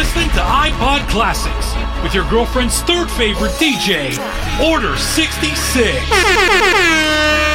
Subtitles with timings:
[0.00, 4.16] listening to iPod Classics with your girlfriend's third favorite DJ,
[4.66, 7.49] Order 66.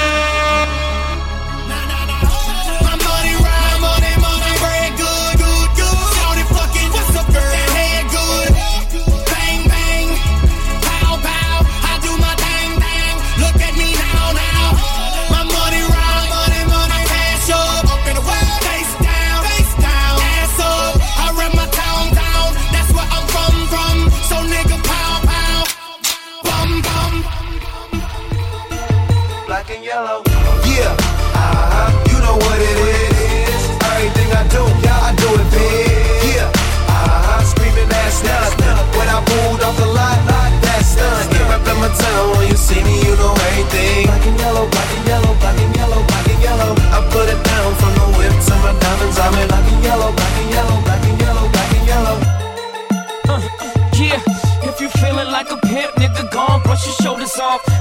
[29.96, 30.22] yellow.
[30.68, 33.62] Yeah, uh-huh, you know what it is.
[33.92, 36.36] Everything I do, yeah, I do it big.
[36.36, 38.76] Yeah, uh-huh, screaming that's nothing.
[38.98, 40.20] When I pulled off the lot,
[40.66, 41.32] that's nothing.
[41.32, 44.08] Step up in my town when you see me, you know everything.
[44.08, 44.75] Black and yellow.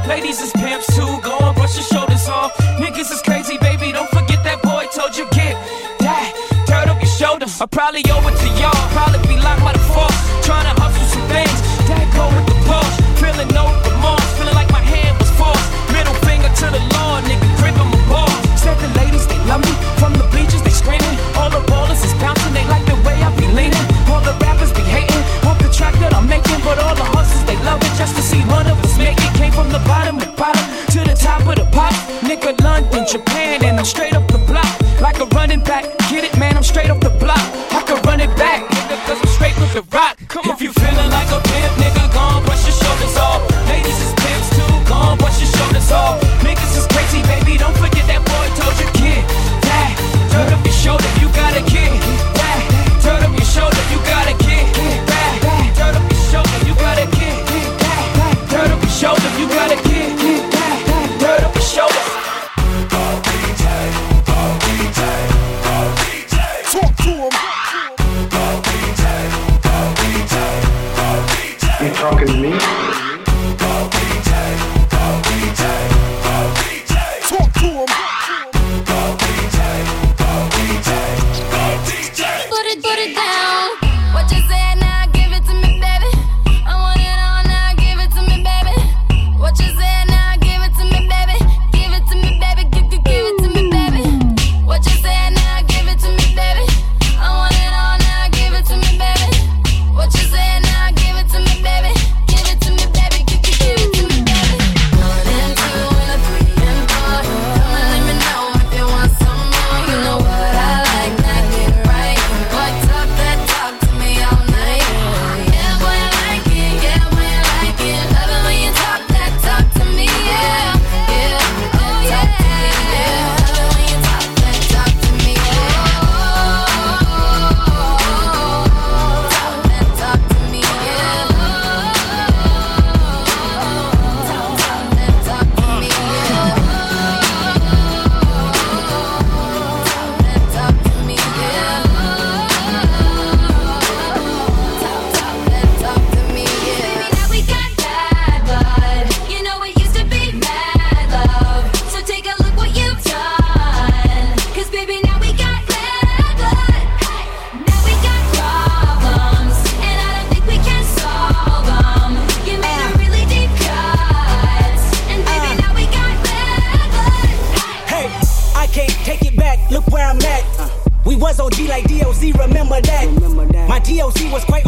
[0.06, 2.54] Ladies is pimps too, go on, brush your shoulders off.
[2.78, 5.56] Niggas is crazy, baby, don't forget that boy told you get
[6.00, 6.32] that
[6.66, 7.60] dirt up your shoulders.
[7.60, 9.23] I probably owe it to y'all, probably
[33.06, 34.66] Japan, and I'm straight up the block.
[35.00, 37.03] Like a running back, get it, man, I'm straight off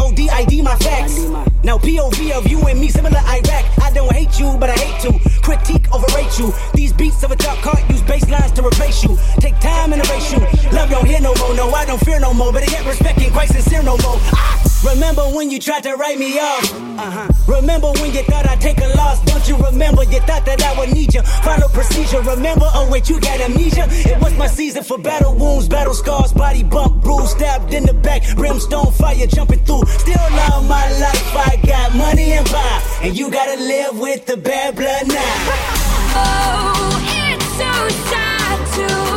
[0.07, 1.19] OD, ID my facts.
[1.63, 3.65] Now POV of you and me, similar Iraq.
[3.83, 6.53] I don't hate you, but I hate to critique, overrate you.
[6.73, 9.17] These beats of a dark heart use bass lines to replace you.
[9.39, 10.39] Take time and erase you.
[10.71, 13.19] Love don't hear no more, no, I don't fear no more, but I get respect
[13.19, 14.17] ain't quite sincere no more.
[14.31, 14.76] Ah!
[14.85, 16.73] Remember when you tried to write me off?
[16.73, 17.27] Uh-huh.
[17.47, 19.23] Remember when you thought I'd take a loss?
[19.25, 20.03] Don't you remember?
[20.03, 21.21] You thought that I would need you.
[21.43, 22.21] Follow procedure.
[22.21, 22.65] Remember?
[22.73, 23.87] Oh wait, you got amnesia.
[23.89, 27.93] It was my season for battle wounds, battle scars, body bump, bruise, stabbed in the
[27.93, 29.85] back, brimstone fire jumping through.
[29.85, 31.35] Still love my life.
[31.35, 35.83] I got money and power, and you gotta live with the bad blood now.
[36.19, 39.16] Oh, it's so sad to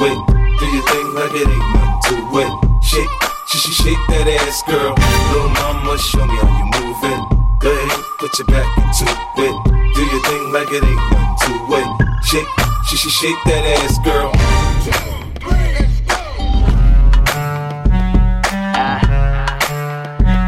[0.00, 0.18] it.
[0.58, 2.52] Do your thing like it ain't nothing to it.
[2.82, 3.12] Shake,
[3.48, 4.94] sh sh shake that ass, girl.
[5.32, 7.20] Little mama, show me how you move it.
[7.60, 9.04] Go ahead, put your back into
[9.40, 9.54] it.
[9.94, 11.88] Do your thing like it ain't nothing to it.
[12.24, 12.48] Shake,
[12.86, 14.32] sh sh shake that ass, girl.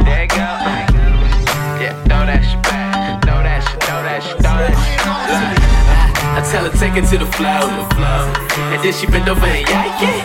[0.05, 0.45] There you go.
[1.81, 3.23] Yeah, throw that shit back.
[3.25, 4.99] Throw that shit, throw that shit, throw that shit.
[6.37, 8.48] I tell her take it to the flow,
[8.79, 10.23] and then she bend over and yank it.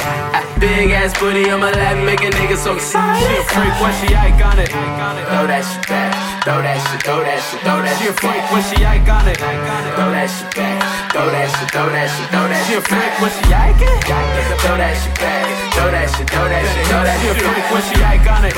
[0.00, 3.20] Ah, Big ass booty on my lap, make a nigga so excited.
[3.20, 4.70] She a freak when she iconic.
[4.72, 8.00] Throw that shit back, throw that shit, throw that shit, throw that shit.
[8.00, 9.36] She a freak when she iconic.
[9.36, 10.80] Throw that shit back,
[11.12, 12.70] throw that shit, throw that shit, throw that shit.
[12.70, 14.56] She a freak when she iconic.
[14.62, 15.44] Throw that shit back,
[15.74, 17.72] throw that shit, throw that shit, throw that shit.
[17.72, 18.52] When she iconic.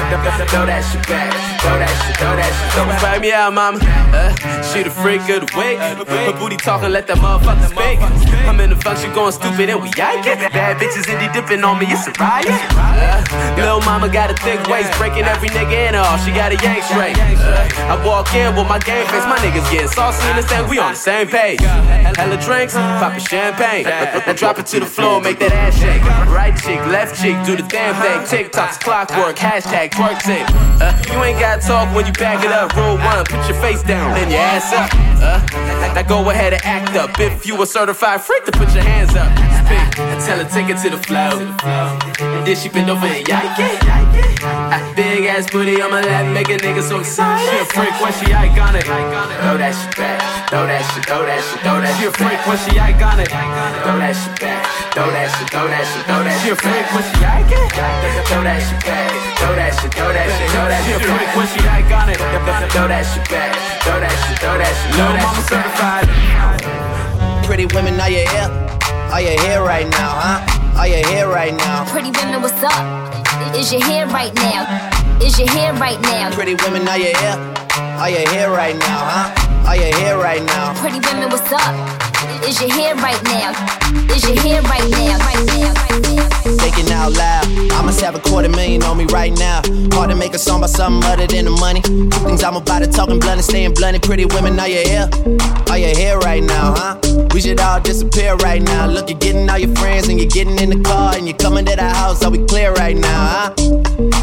[0.50, 1.30] Throw that shit back,
[1.60, 2.74] throw that shit, throw that shit.
[2.74, 3.78] Don't fight me out, mama.
[4.10, 5.78] Uh, she the freak of the week.
[5.78, 8.00] Her booty talking, let that motherfucker speak.
[8.48, 10.38] I'm in the function going stupid and we yanking.
[10.50, 12.48] Bad bitches indie dipping on me, it's a riot.
[12.74, 13.20] Uh,
[13.58, 16.06] Lil' mama got a thick waist, breaking every nigga in her.
[16.24, 17.18] She got a yank straight.
[17.18, 20.68] Uh, I walk in with my game face, my niggas getting saucy in the same.
[20.68, 21.60] We on the same page.
[21.60, 23.84] Hella drinks, poppin' champagne.
[23.84, 26.02] Now drop it to the floor, make that ass shake.
[26.30, 28.48] Right cheek, left cheek, do the damn thing.
[28.48, 30.46] TikToks, clockwork, hashtag twerk tape.
[30.80, 32.74] Uh, you ain't gotta talk when you back it up.
[32.76, 34.90] Rule one, put your face down, then your ass up.
[35.20, 35.40] Uh,
[35.94, 37.18] now go ahead and act up.
[37.20, 39.30] If you a certified freak, then put your hands up.
[39.64, 41.40] Speak, and tell her take it to the flow.
[42.20, 43.78] And then she bend over and yank it.
[44.44, 47.40] Ah, Big ass booty on my lap, make a nigga so excited.
[47.48, 48.84] She a freak when she iconic.
[48.84, 52.00] Throw that shit back, throw that shit, throw that shit, throw that shit.
[52.00, 53.28] She a freak when she iconic.
[53.32, 54.62] Throw that shit back,
[54.92, 56.44] throw that shit, throw that shit, throw that shit.
[56.44, 57.74] She a freak when she iconic.
[58.30, 59.10] Throw that shit back,
[59.42, 61.02] throw that shit, throw that shit, throw that shit.
[61.02, 62.18] She a freak when she iconic.
[62.70, 63.50] Throw that shit back,
[63.82, 65.46] throw that shit, throw that shit, throw that shit.
[65.50, 66.06] certified.
[67.44, 68.50] Pretty women, are you here?
[69.10, 70.78] Are you here right now, huh?
[70.78, 71.84] Are you here right now?
[71.90, 73.54] Pretty women, what's up?
[73.54, 74.66] Is your hair right now?
[75.20, 76.30] Is your hair right now?
[76.32, 77.38] Pretty women, are you here?
[77.98, 79.43] Are you here right now, huh?
[79.66, 80.74] Are you here right now?
[80.80, 81.74] Pretty women, what's up?
[82.44, 83.50] Is your hair right now?
[84.14, 85.18] Is your hair right now?
[85.18, 86.28] Right now, right now.
[86.58, 87.46] Thinking out loud.
[87.72, 89.62] I must have a quarter million on me right now.
[89.92, 91.80] Hard to make a song about something other than the money.
[91.80, 94.02] Things I'm about to talking blunt and staying blunt.
[94.02, 95.08] Pretty women, are you here?
[95.70, 97.26] Are you here right now, huh?
[97.32, 98.86] We should all disappear right now.
[98.86, 101.64] Look, you're getting all your friends and you're getting in the car and you're coming
[101.64, 102.22] to the house.
[102.22, 103.54] Are we clear right now, huh?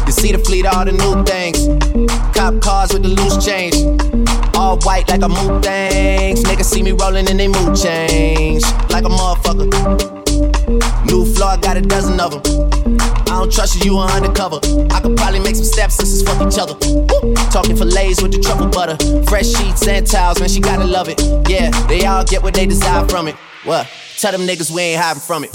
[0.06, 1.66] You see the fleet, all the new things.
[2.36, 3.74] Cop cars with the loose change.
[4.62, 6.44] All white like a mood things.
[6.44, 8.62] Niggas see me rolling and they mood change.
[8.90, 9.66] Like a motherfucker.
[11.04, 12.42] New floor, I got a dozen of them.
[13.26, 14.60] I don't trust you, you are undercover.
[14.92, 16.74] I could probably make some stepsisters fuck each other.
[16.86, 17.34] Woo!
[17.50, 18.96] Talking fillets with the truffle butter.
[19.24, 21.20] Fresh sheets and towels, man, she gotta love it.
[21.50, 23.34] Yeah, they all get what they desire from it.
[23.64, 23.88] What?
[24.18, 25.50] Tell them niggas we ain't hiding from it.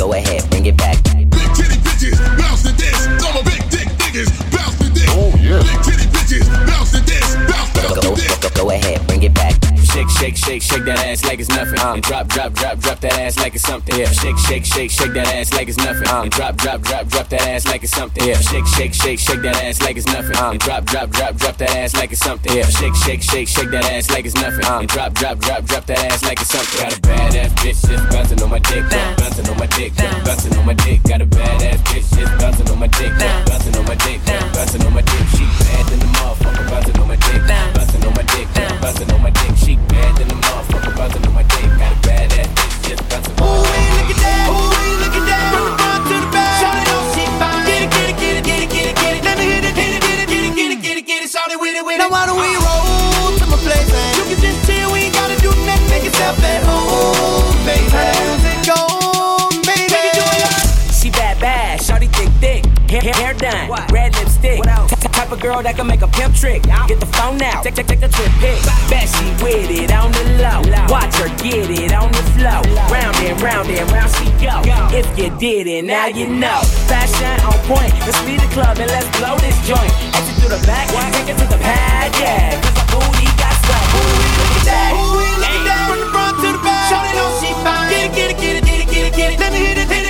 [0.00, 1.09] Go, ahead, bring it back.
[9.90, 11.78] Shake, shake, shake, shake that ass like it's nothing.
[11.80, 11.94] Uh.
[11.94, 13.98] And drop, drop, drop, drop that ass like it's something.
[13.98, 14.06] Yeah.
[14.06, 16.06] Shake, shake, shake, shake that ass like it's nothing.
[16.06, 16.22] Uh.
[16.22, 18.22] And drop, drop, drop, drop that ass like it's something.
[18.22, 18.38] Yeah.
[18.38, 20.36] Shake, shake, shake, shake that ass like it's nothing.
[20.36, 20.50] Uh.
[20.50, 22.54] And drop, drop, drop, drop that ass like it's something.
[22.54, 22.70] Yeah.
[22.70, 24.64] Shake, shake, shake, shake that ass like it's nothing.
[24.64, 26.78] And drop, drop, drop, drop that ass like it's something.
[26.78, 28.84] Got a badass bitch just bouncing on my dick,
[29.18, 29.92] bouncing on my dick,
[30.24, 31.02] bouncing on my dick.
[31.02, 34.20] Got a badass bitch just bouncing on my dick, bouncing on my dick,
[34.54, 35.26] bouncing on my dick.
[35.34, 37.42] She bad than the motherfucker, bouncing on my dick,
[65.30, 66.62] type of girl that can make a pimp trick.
[66.90, 68.58] Get the phone out, take, take, take a trip pick.
[68.90, 70.58] Bet she with it on the low.
[70.90, 72.58] Watch her get it on the flow.
[72.90, 74.58] Round and round and round she go.
[74.90, 76.60] If you didn't, now you know.
[76.90, 77.94] Fashion on point.
[78.02, 79.90] Let's leave the club and let's blow this joint.
[80.18, 82.58] Exit through the back, take it to the pad, yeah.
[82.58, 83.86] Cause the booty got swag.
[83.94, 84.90] Ooh, look at that.
[84.98, 85.84] Ooh, look at that.
[85.86, 86.90] From the front to the back.
[86.90, 87.86] Shout it on, she fine.
[87.86, 89.38] Get it, get it, get it, get it, get it, get it.
[89.38, 90.09] Let me hit it, hit it.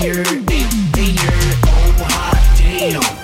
[0.00, 1.32] Danger, danger,
[1.66, 3.17] oh hot damn.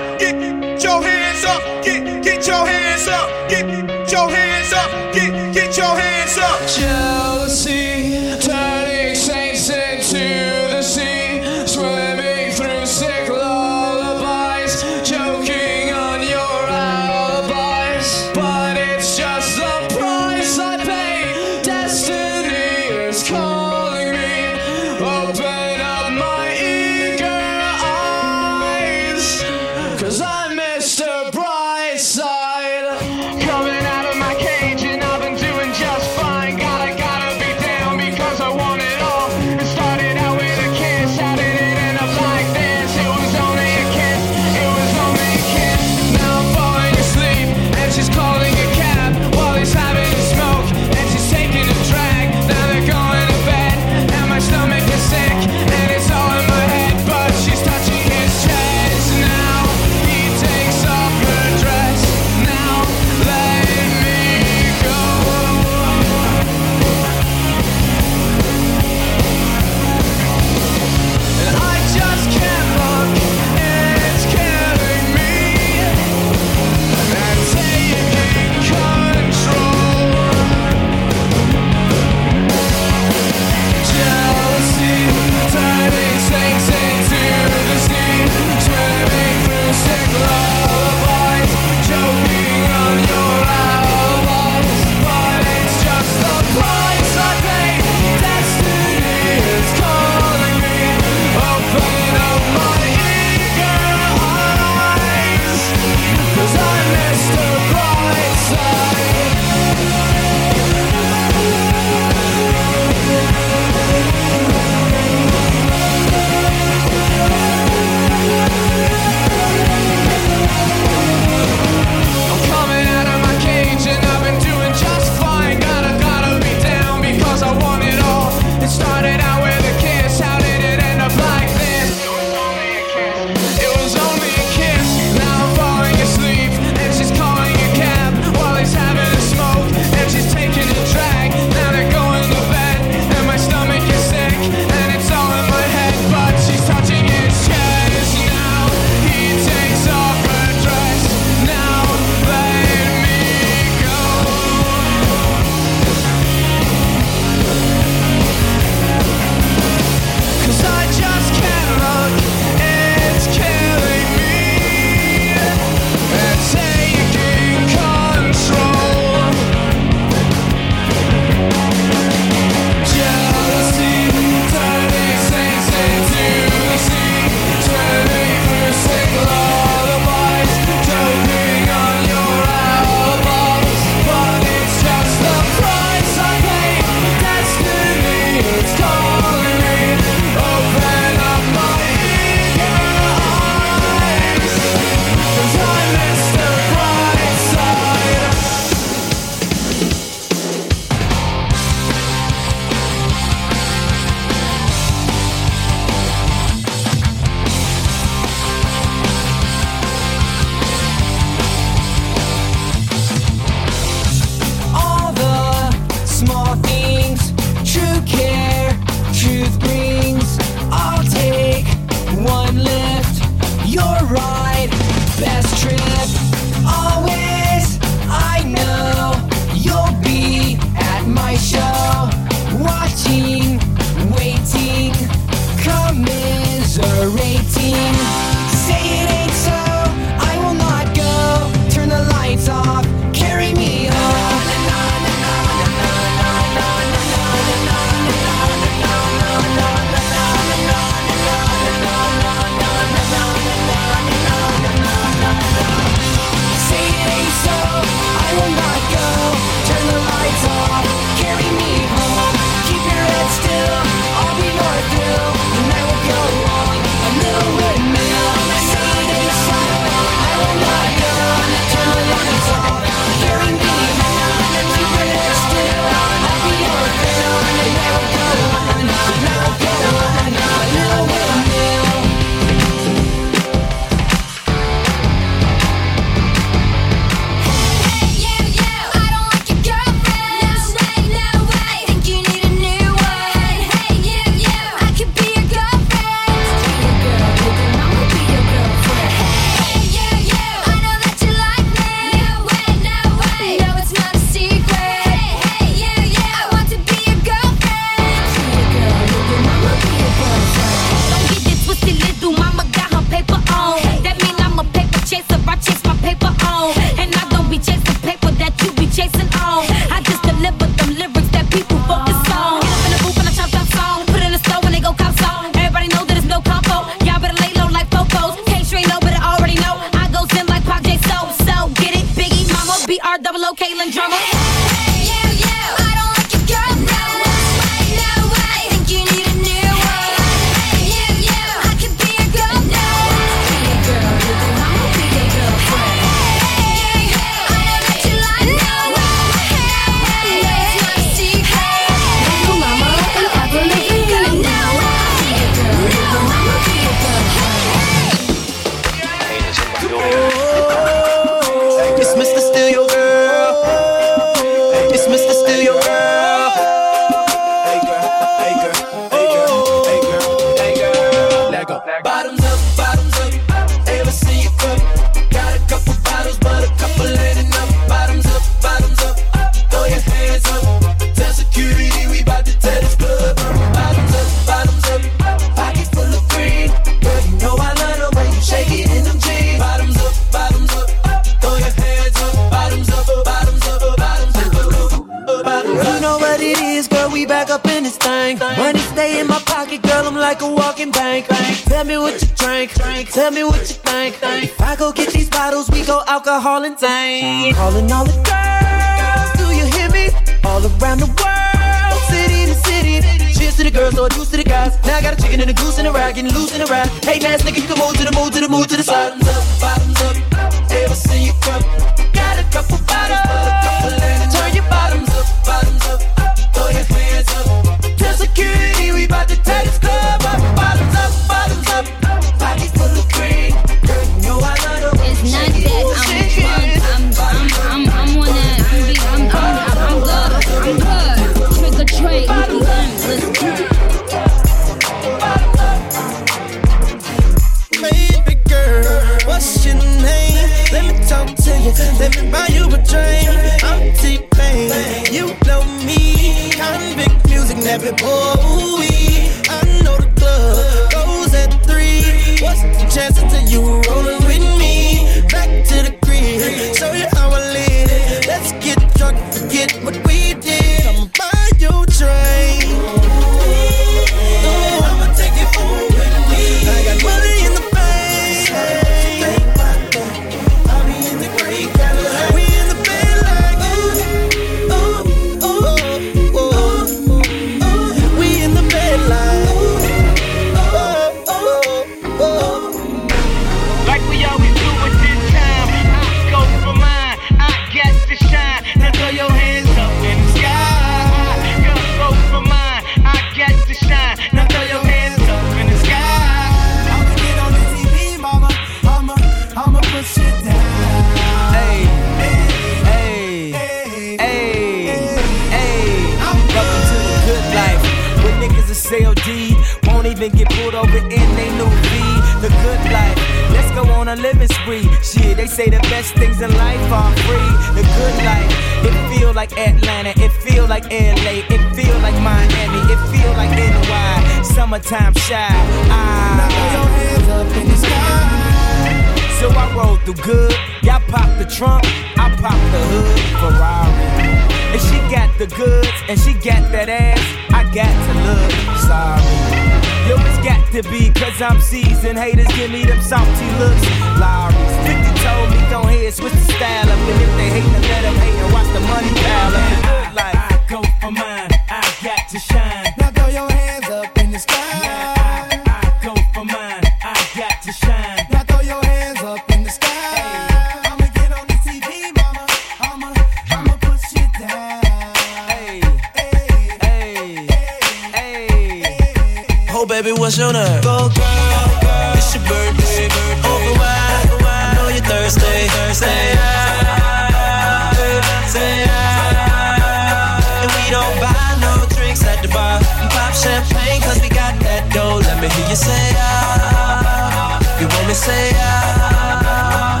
[595.76, 600.00] say ah, you want me say ah.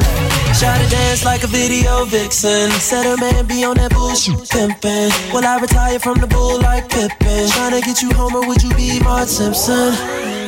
[0.58, 2.70] Shot to dance like a video vixen.
[2.80, 5.12] Said her man be on that bullshit pimpin'.
[5.34, 7.46] Will I retire from the bull like Pippen?
[7.52, 9.92] Tryna get you home or would you be Mark Simpson?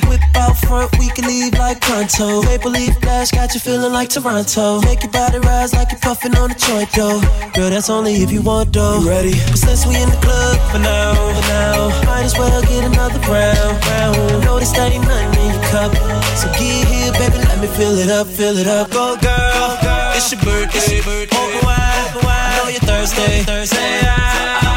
[0.09, 2.43] Whip out front, we can leave like pronto.
[2.43, 4.81] Maple leaf flash, got you feeling like Toronto.
[4.81, 7.21] Make your body rise like you're puffing on a joint, though.
[7.55, 9.01] Girl, that's only if you want, though.
[9.01, 9.33] You ready?
[9.51, 13.21] But since we in the club for now, for now, might as well get another
[13.29, 14.41] round, brown.
[14.45, 15.93] Notice that ain't nothing in your cup.
[16.37, 18.91] So get here, baby, let me fill it up, fill it up.
[18.91, 20.13] Go, girl, go, girl.
[20.17, 20.79] it's your birthday.
[20.79, 21.37] It's your birthday.
[21.37, 22.49] Open wide, open wide.
[22.49, 23.43] I know you're thirsty.
[23.45, 24.68] Thursday,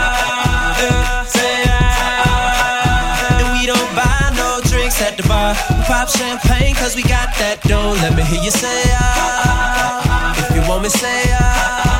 [5.32, 5.56] bar.
[5.88, 7.96] Pop champagne, cause we got that dough.
[8.04, 9.00] Let me hear you say ah.
[9.00, 10.50] ah, ah, ah.
[10.50, 11.91] If you want me, say ah.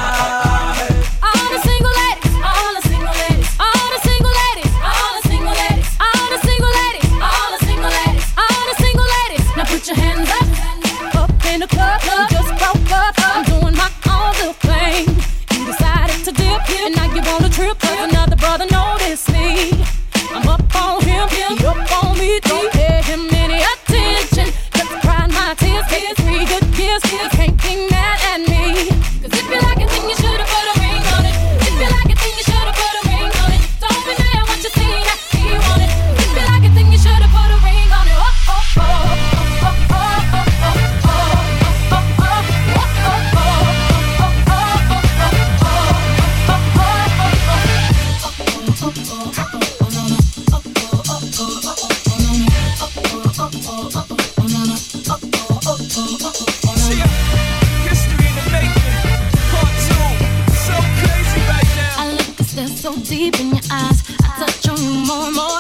[64.42, 65.51] touch on you more more.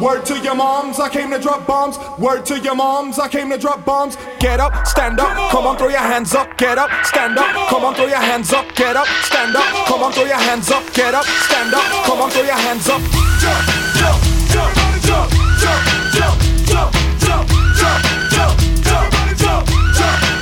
[0.00, 1.98] Word to your moms, I came to drop bombs.
[2.18, 4.16] Word to your moms, I came to drop bombs.
[4.38, 6.56] Get up, stand up, come on, throw your hands up.
[6.56, 8.64] Get up, stand up, come on, throw your hands up.
[8.74, 10.82] Get up, stand up, come on, throw your hands up.
[10.94, 13.02] Get up, stand up, come on, throw your hands up.
[13.44, 13.60] Jump,
[14.00, 14.72] jump, jump,
[15.04, 15.84] jump, jump,
[16.16, 17.44] jump, jump, jump,
[17.76, 19.68] jump, jump, jump, jump,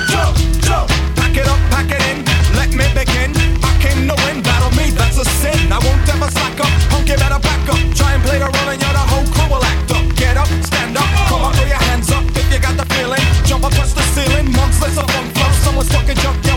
[0.07, 0.87] jump, jump,
[1.19, 2.23] Pack it up, pack it in,
[2.55, 3.35] let me begin.
[3.59, 5.67] I came to win, battle me, that's a sin.
[5.67, 8.68] I won't ever slack up, punk, you better back up, try and play the runner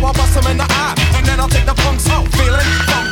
[0.04, 2.26] I bust them in the eye, and then I'll take the punks out.
[2.34, 3.11] Feeling funk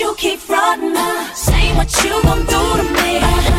[0.00, 1.34] you keep frauding me.
[1.34, 3.49] Say what you gon' do to me.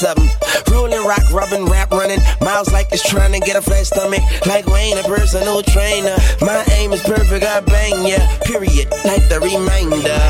[0.00, 0.30] something.
[0.72, 2.20] Rolling rock, rubbing, rap running.
[2.40, 4.22] Miles like it's trying to get a flat stomach.
[4.46, 6.16] Like Wayne, a personal trainer.
[6.40, 8.16] My aim is perfect, I bang ya.
[8.16, 8.38] Yeah.
[8.44, 8.88] Period.
[9.04, 10.20] Like the reminder.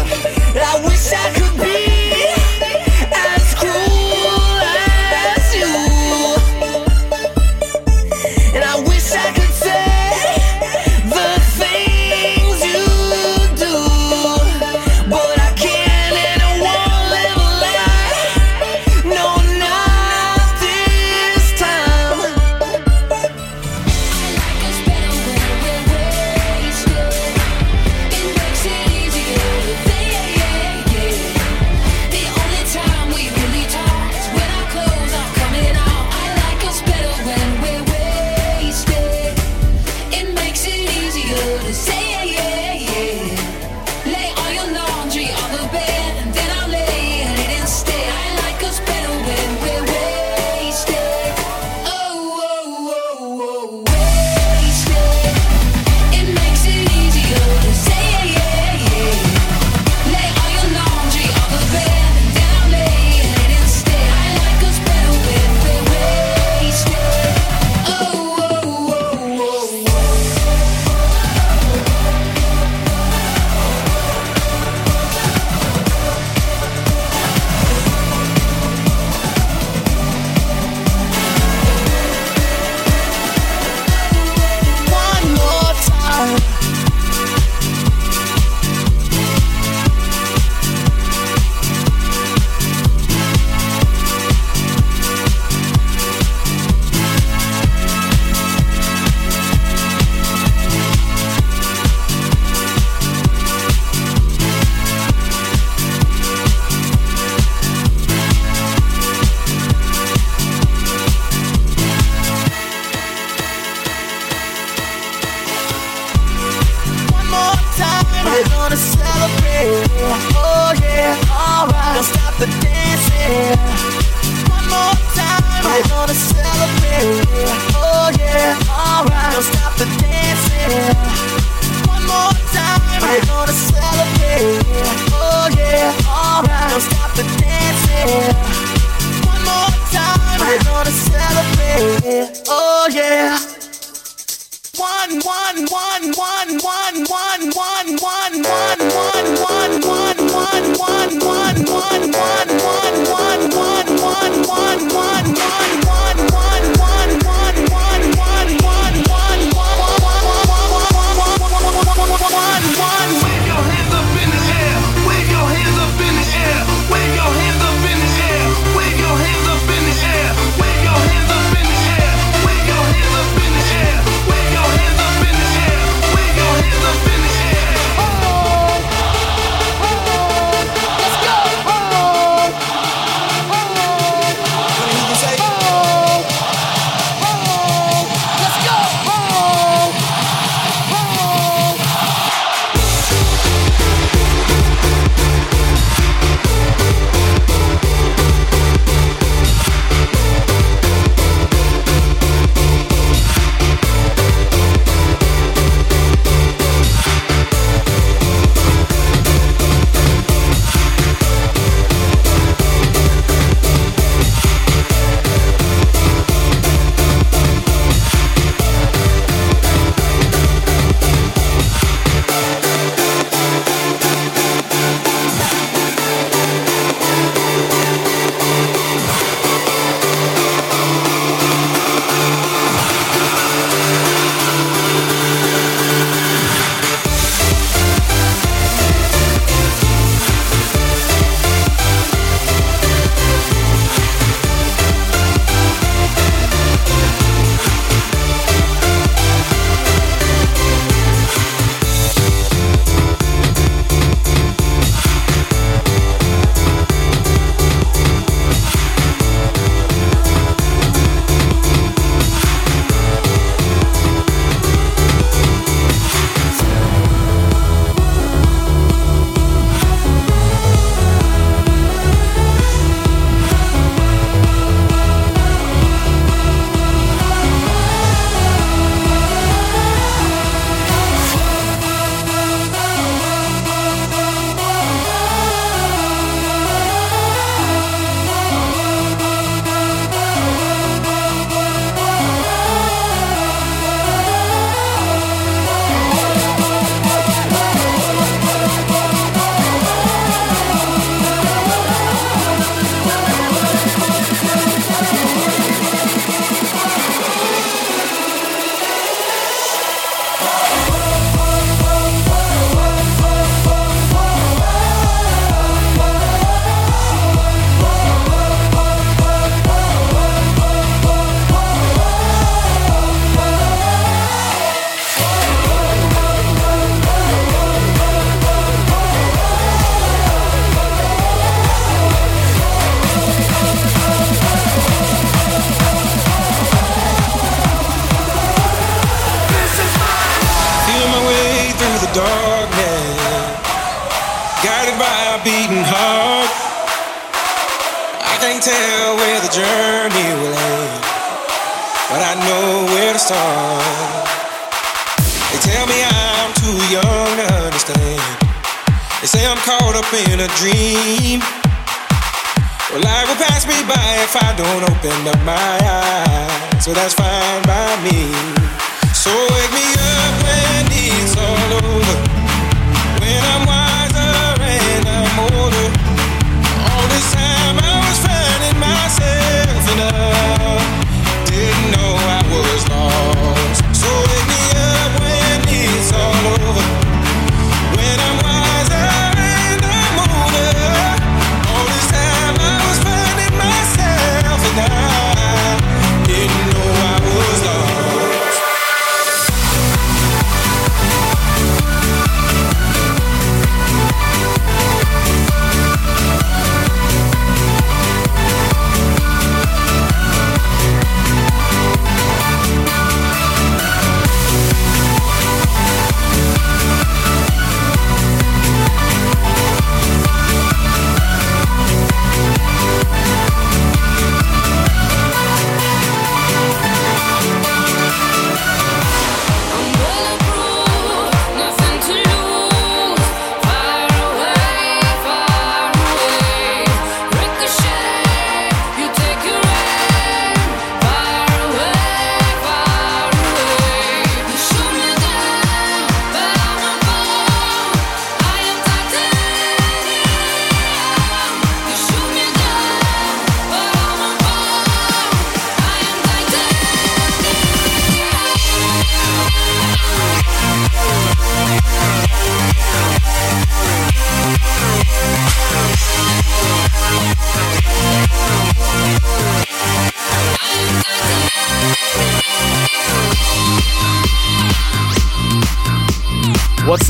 [0.58, 1.79] I wish I could be.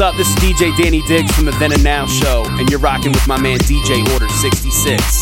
[0.01, 0.17] What's up?
[0.17, 3.29] This is DJ Danny Diggs from the Then and Now Show, and you're rocking with
[3.29, 5.20] my man DJ Order 66.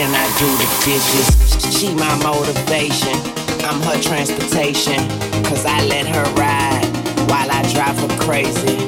[0.00, 1.28] Then I do the dishes.
[1.76, 3.12] She my motivation.
[3.68, 4.96] I'm her transportation.
[5.44, 6.88] Cause I let her ride
[7.28, 8.80] while I drive her crazy.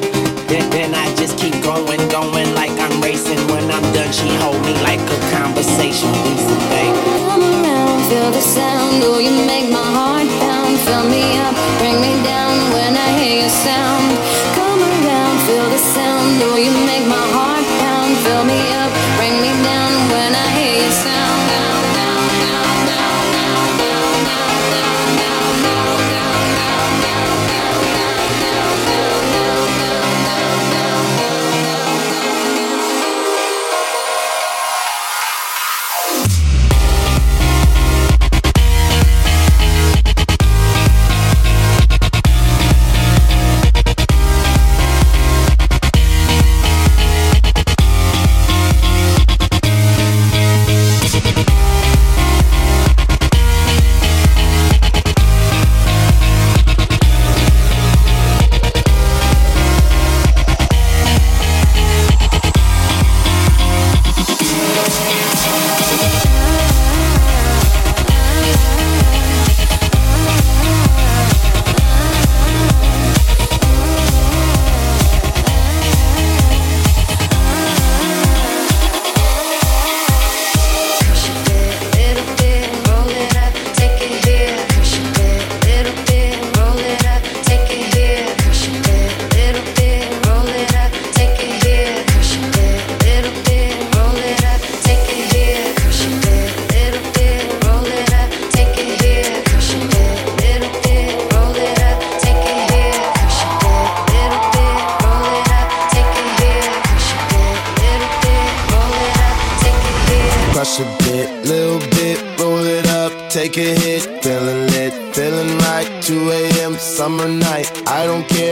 [0.49, 3.37] Then, then I just keep going, going like I'm racing.
[3.53, 6.09] When I'm done, she hold me like a conversation.
[6.33, 6.97] Easy, baby.
[7.29, 9.05] Come around, feel the sound.
[9.05, 10.81] Oh, you make my heart pound.
[10.81, 14.17] Fill me up, bring me down when I hear your sound.
[14.57, 16.41] Come around, feel the sound.
[16.41, 18.17] Oh, you make my heart pound.
[18.25, 18.89] Fill me up,
[19.21, 20.52] bring me down when I
[20.91, 21.42] sound.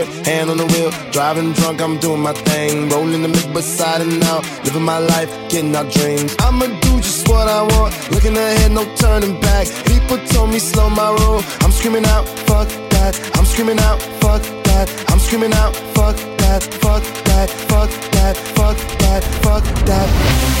[0.01, 0.29] I.
[0.29, 2.89] Hand on the wheel, driving drunk, I'm doing my thing.
[2.89, 6.35] Rolling the mid beside and out, living my life, getting our dreams.
[6.39, 9.67] I'ma do just what I want, looking ahead, no turning back.
[9.85, 13.13] People told me slow my roll, I'm screaming out, fuck that.
[13.35, 14.87] I'm screaming out, fuck that.
[15.09, 20.60] I'm screaming out, fuck that, fuck that, fuck that, fuck that, fuck that.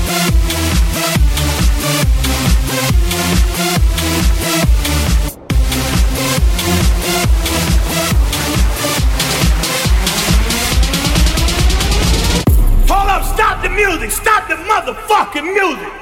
[14.01, 15.93] Music, stop the motherfucking music.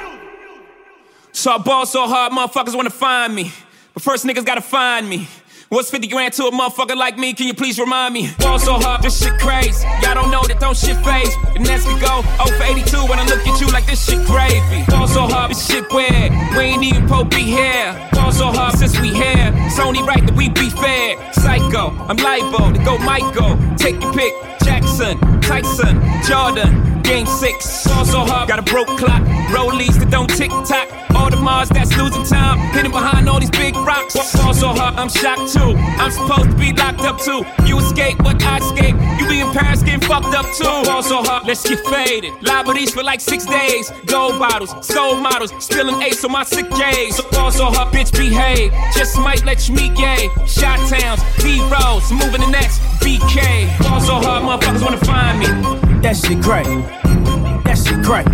[1.32, 3.52] So I ball so hard, motherfuckers wanna find me.
[3.94, 5.28] But first niggas gotta find me.
[5.70, 7.34] What's 50 grand to a motherfucker like me?
[7.34, 8.32] Can you please remind me?
[8.40, 9.86] Ball so hard, this shit crazy.
[10.02, 11.30] Y'all don't know that don't shit phase.
[11.56, 14.26] And as we go, 0 for 82 when I look at you like this shit
[14.26, 14.84] gravy.
[14.88, 16.32] Ball so hard, this shit weird.
[16.58, 17.94] We ain't even po be here.
[18.14, 19.54] Ball so hard since we here.
[19.68, 21.18] It's only right that we be fair.
[21.34, 23.56] Psycho, I'm liable to go Michael.
[23.78, 24.34] Take your pick.
[24.64, 27.66] Jackson, Tyson, Jordan, Game six.
[27.66, 29.24] So hard, got a broke clock.
[29.50, 30.88] Rollies that don't tick tock.
[31.10, 32.60] Audemars that's losing time.
[32.74, 34.14] Hidden behind all these big rocks.
[34.38, 35.74] Ball so hard, I'm shocked too.
[35.98, 37.42] I'm supposed to be locked up too.
[37.66, 38.96] You escape, but I escape.
[39.20, 40.64] You be in Paris getting fucked up too.
[40.64, 42.32] Ball so hard, let's get faded.
[42.42, 43.92] Liberties for like six days.
[44.06, 47.16] Gold bottles, soul models, still an ace on my sick days.
[47.16, 48.72] So so hard, bitch behave.
[48.94, 50.30] Just might let you meet gay.
[50.46, 53.66] Shot towns, D Rose, moving the next BK.
[53.82, 55.80] Ball so hard, motherfuckers wanna find me.
[56.02, 56.99] That shit crack.
[57.04, 58.26] That shit crack.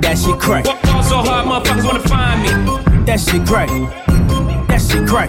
[0.00, 0.64] That shit crack.
[0.64, 3.04] Ball so hard, motherfuckers wanna find me.
[3.04, 3.68] That shit crack.
[4.68, 5.28] That shit crack.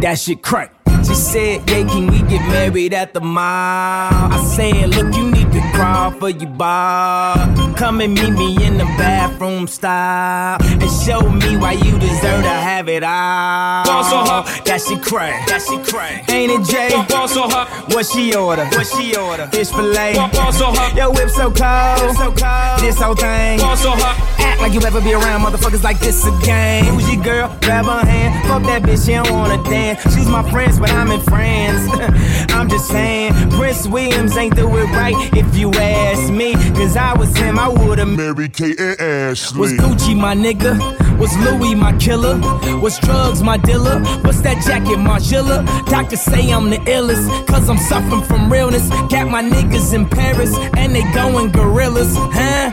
[0.00, 0.74] That shit crack.
[1.06, 4.10] She said, yeah, can we get married at the mall?
[4.10, 7.36] I said, look, you need to crawl for your bar.
[7.76, 10.58] Come and meet me in the bathroom style.
[10.62, 13.84] And show me why you deserve to have it all.
[13.84, 14.46] Ball so hard.
[14.66, 15.46] That shit crack.
[15.48, 16.28] That shit crack.
[16.30, 16.90] Ain't it, Jay?
[17.08, 17.68] Ball so hard.
[17.94, 18.66] What she order?
[18.66, 19.46] What she order?
[19.48, 20.14] Fish fillet.
[20.14, 20.96] Ball so hard.
[20.96, 22.16] Yo, whip so cold.
[22.16, 22.80] so cold.
[22.80, 23.58] This whole thing.
[23.58, 24.16] Ball so hard.
[24.40, 26.84] Act like you ever be around motherfuckers like this again.
[26.84, 27.56] Who's your girl?
[27.62, 28.46] Grab her hand.
[28.48, 30.02] Fuck that bitch, she don't wanna dance.
[30.14, 31.88] She's my friends, but I'm in France.
[32.54, 36.54] I'm just saying, Prince Williams ain't do it right if you ask me.
[36.74, 39.60] Cause I was him, I would've Mary Kate and Ashley.
[39.60, 40.72] was Gucci my nigga?
[41.18, 42.38] Was Louis my killer?
[42.80, 44.00] Was drugs my dealer?
[44.22, 45.64] What's that jacket, Margiela?
[45.86, 48.88] Doctors say I'm the illest, cause I'm suffering from realness.
[49.10, 52.72] Got my niggas in Paris, and they going gorillas, huh?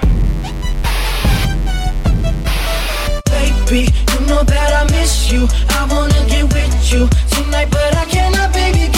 [3.25, 5.47] Baby, you know that I miss you.
[5.69, 8.94] I wanna get with you tonight, but I cannot, baby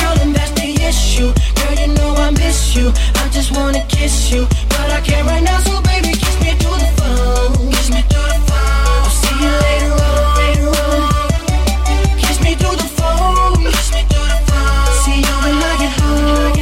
[0.87, 1.33] issue.
[1.55, 2.91] Girl, you know I miss you.
[3.15, 6.79] I just wanna kiss you, but I can't right now, so baby, kiss me through
[6.79, 7.71] the phone.
[7.75, 9.03] Kiss me through the phone.
[9.03, 11.11] I'll see you later on, later on.
[12.23, 13.67] Kiss me through the phone.
[13.75, 14.95] Kiss me through the phone.
[15.03, 16.55] See you when I get home.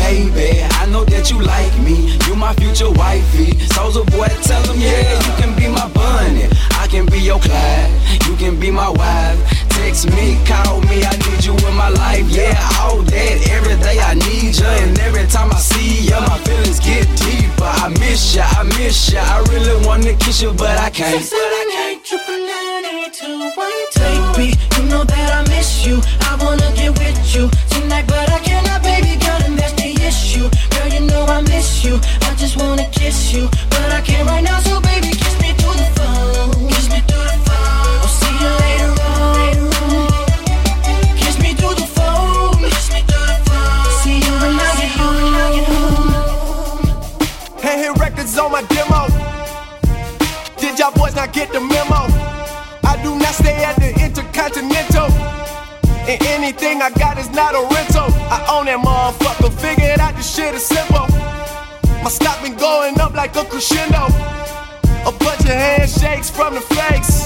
[0.00, 2.16] Baby, I know that you like me.
[2.26, 3.58] You my future wifey.
[3.76, 6.48] Soldier boy, tell them, yeah, you can be my Bonnie.
[6.80, 7.92] I can be your Clyde.
[8.26, 9.38] You can be my wife.
[9.74, 12.26] Text me, call me, I need you in my life.
[12.28, 13.36] Yeah, all that.
[13.50, 14.66] Every day I need you.
[14.66, 17.64] And every time I see you, my feelings get deeper.
[17.84, 19.20] I miss ya, I miss ya.
[19.22, 21.20] I really wanna kiss you, but I can't.
[21.20, 24.02] But I can't triple nine eight two one two.
[24.36, 26.00] Baby, you know that I miss you.
[56.84, 58.12] I got is not a rental.
[58.28, 59.48] I own that motherfucker.
[59.56, 61.08] Figured out this shit is simple.
[62.04, 64.12] My stock been going up like a crescendo.
[65.08, 67.24] A bunch of handshakes from the fakes.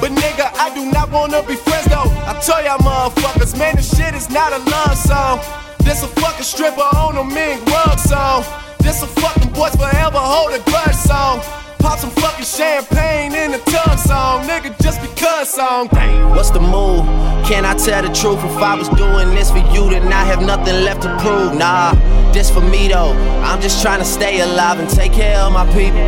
[0.00, 2.08] But nigga, I do not wanna be friends though.
[2.24, 5.44] I tell y'all motherfuckers, man, this shit is not a love song.
[5.84, 8.48] This a fucking stripper on a mink rug song.
[8.80, 11.44] This a fucking boys forever hold a grudge song.
[11.80, 15.88] Pop some fucking champagne in the tub song, nigga, just because song.
[16.36, 17.06] What's the move?
[17.46, 18.38] Can I tell the truth?
[18.44, 21.54] If I was doing this for you, then I have nothing left to prove.
[21.54, 21.94] Nah,
[22.32, 23.12] this for me though.
[23.44, 25.98] I'm just trying to stay alive and take care of my people.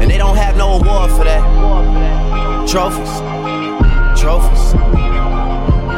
[0.00, 1.42] And they don't have no award for that.
[2.68, 3.12] Trophies,
[4.20, 4.74] trophies.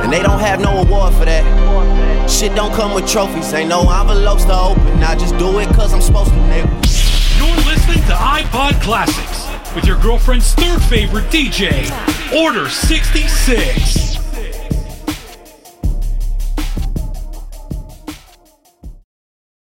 [0.02, 2.30] And they don't have no award for that.
[2.30, 3.52] Shit don't come with trophies.
[3.52, 5.02] Ain't no envelopes to open.
[5.02, 7.09] I just do it cause I'm supposed to, nigga.
[7.91, 11.91] Listening to iPod Classics with your girlfriend's third favorite DJ,
[12.41, 14.19] Order 66.